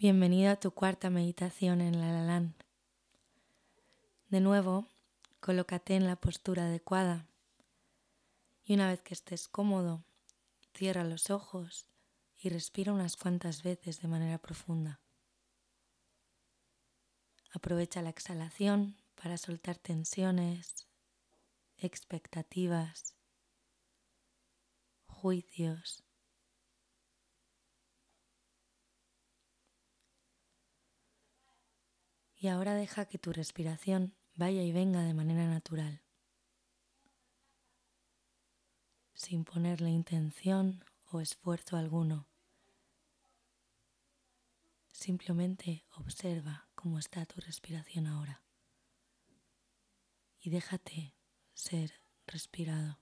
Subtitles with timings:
[0.00, 2.54] Bienvenido a tu cuarta meditación en la Lalan.
[4.30, 4.88] De nuevo,
[5.40, 7.26] colócate en la postura adecuada
[8.64, 10.02] y una vez que estés cómodo,
[10.72, 11.84] cierra los ojos
[12.38, 15.00] y respira unas cuantas veces de manera profunda.
[17.52, 20.86] Aprovecha la exhalación para soltar tensiones,
[21.76, 23.16] expectativas,
[25.08, 26.04] juicios
[32.42, 36.00] Y ahora deja que tu respiración vaya y venga de manera natural,
[39.12, 42.26] sin ponerle intención o esfuerzo alguno.
[44.90, 48.42] Simplemente observa cómo está tu respiración ahora
[50.40, 51.14] y déjate
[51.52, 51.92] ser
[52.26, 52.98] respirado.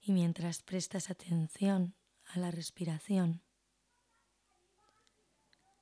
[0.00, 1.94] Y mientras prestas atención
[2.26, 3.42] a la respiración,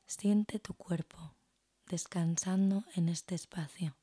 [0.06, 1.34] siente tu cuerpo
[1.86, 3.96] descansando en este espacio.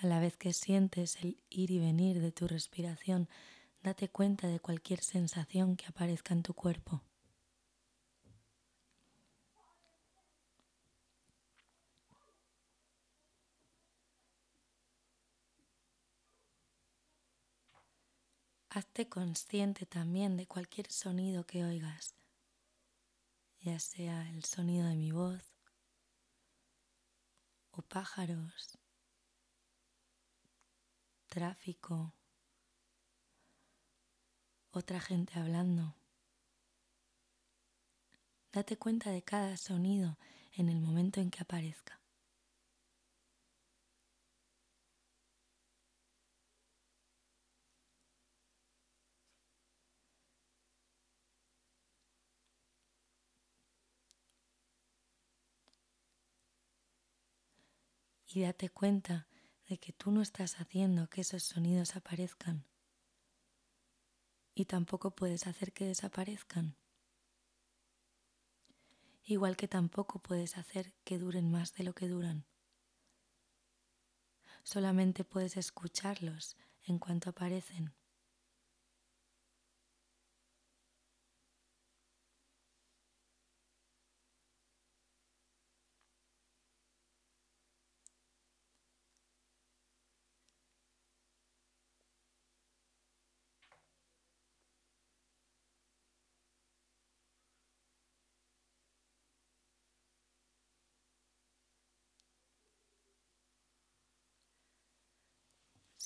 [0.00, 3.28] A la vez que sientes el ir y venir de tu respiración,
[3.82, 7.02] date cuenta de cualquier sensación que aparezca en tu cuerpo.
[18.70, 22.14] Hazte consciente también de cualquier sonido que oigas,
[23.60, 25.42] ya sea el sonido de mi voz
[27.70, 28.78] o pájaros,
[31.28, 32.12] tráfico,
[34.70, 35.94] otra gente hablando.
[38.52, 40.18] Date cuenta de cada sonido
[40.52, 41.97] en el momento en que aparezca.
[58.28, 59.26] Y date cuenta
[59.68, 62.64] de que tú no estás haciendo que esos sonidos aparezcan
[64.54, 66.76] y tampoco puedes hacer que desaparezcan.
[69.22, 72.44] Igual que tampoco puedes hacer que duren más de lo que duran.
[74.64, 77.94] Solamente puedes escucharlos en cuanto aparecen.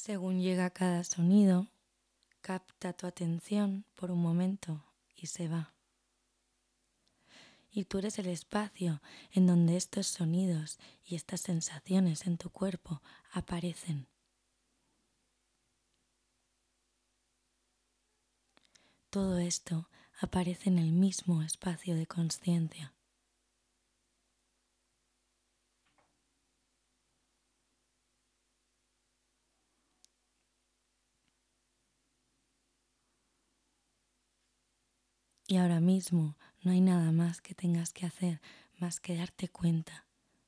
[0.04, 1.68] Según llega cada sonido,
[2.40, 5.76] capta tu atención por un momento y se va.
[7.70, 13.00] Y tú eres el espacio en donde estos sonidos y estas sensaciones en tu cuerpo
[13.30, 14.08] aparecen.
[19.08, 19.88] Todo esto
[20.20, 22.92] aparece en el mismo espacio de conciencia.
[35.52, 38.40] Y ahora mismo no hay nada más que tengas que hacer
[38.78, 40.06] más que darte cuenta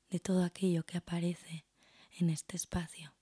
[0.08, 1.66] de todo aquello que aparece
[2.18, 3.12] en este espacio.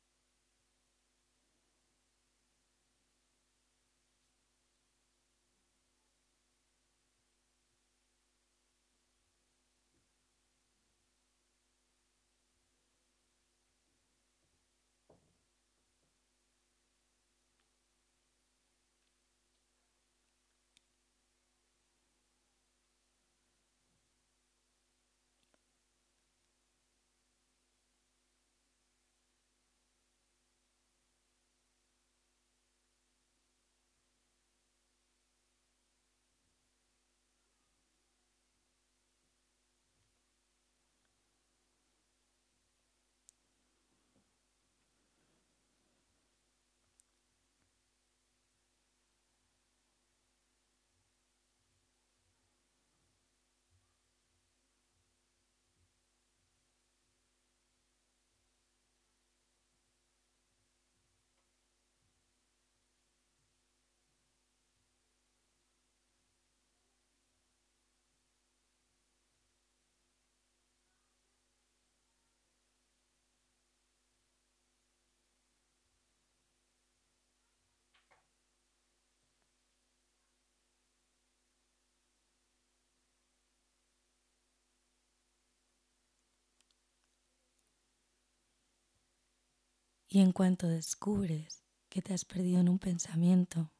[90.14, 93.72] Y en cuanto descubres que te has perdido en un pensamiento,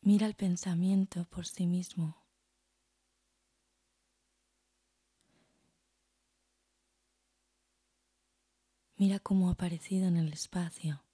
[0.00, 2.16] mira el pensamiento por sí mismo.
[8.96, 11.04] Mira cómo ha aparecido en el espacio.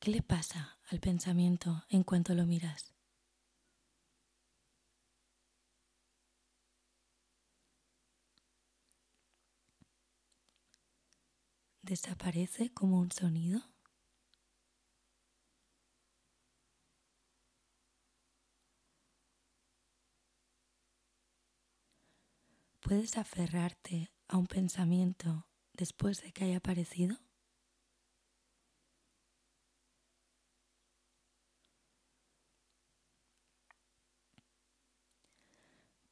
[0.00, 2.94] ¿Qué le pasa al pensamiento en cuanto lo miras?
[11.92, 13.60] ¿Desaparece como un sonido?
[22.80, 27.18] ¿Puedes aferrarte a un pensamiento después de que haya aparecido?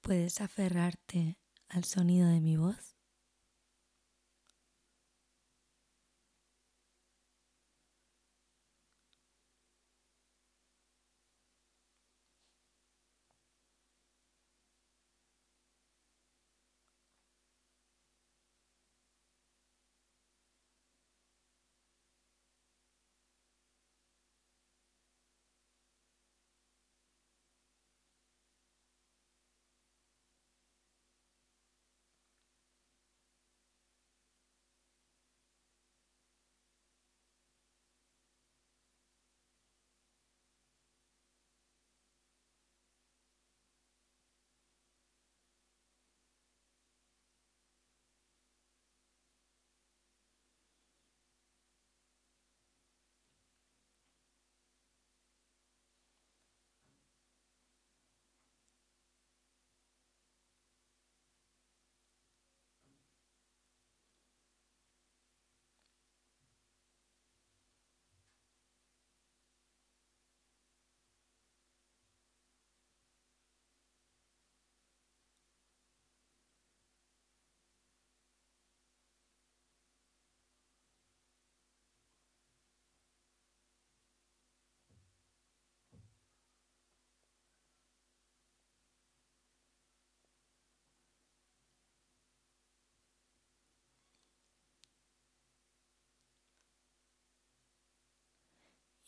[0.03, 1.39] ¿Puedes aferrarte
[1.71, 3.00] al sonido de mi voz?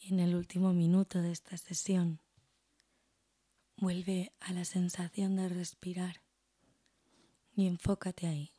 [0.04, 2.20] Y en el último minuto de esta sesión,
[3.76, 6.22] vuelve a la sensación de respirar
[7.54, 8.52] y enfócate ahí.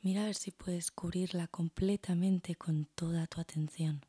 [0.00, 4.07] Mira a ver si puedes cubrirla completamente con toda tu atención.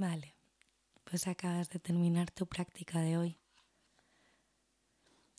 [0.00, 0.34] Vale,
[1.04, 3.38] pues acabas de terminar tu práctica de hoy.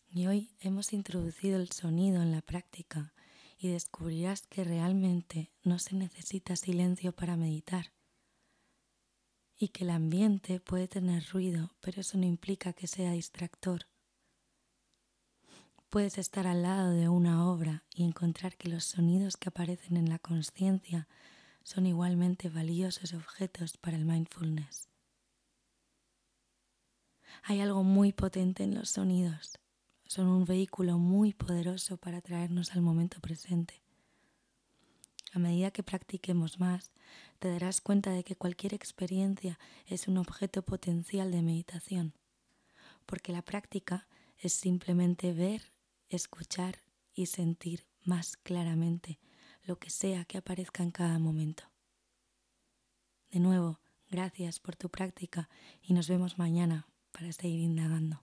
[0.08, 3.12] Y hoy hemos introducido el sonido en la práctica
[3.58, 7.92] y descubrirás que realmente no se necesita silencio para meditar
[9.58, 13.88] y que el ambiente puede tener ruido, pero eso no implica que sea distractor.
[15.90, 20.08] Puedes estar al lado de una obra y encontrar que los sonidos que aparecen en
[20.08, 21.08] la conciencia
[21.64, 24.88] son igualmente valiosos objetos para el mindfulness.
[27.44, 29.58] Hay algo muy potente en los sonidos.
[30.06, 33.82] Son un vehículo muy poderoso para traernos al momento presente.
[35.32, 36.92] A medida que practiquemos más,
[37.38, 42.12] te darás cuenta de que cualquier experiencia es un objeto potencial de meditación,
[43.06, 44.06] porque la práctica
[44.38, 45.72] es simplemente ver,
[46.10, 46.82] escuchar
[47.14, 49.18] y sentir más claramente
[49.62, 51.64] lo que sea que aparezca en cada momento.
[53.30, 55.48] De nuevo, gracias por tu práctica
[55.80, 58.22] y nos vemos mañana para seguir indagando.